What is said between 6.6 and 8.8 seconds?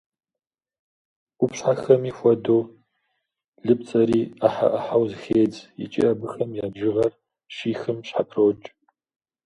я бжыгъэр щихым щхьэпрокӏ.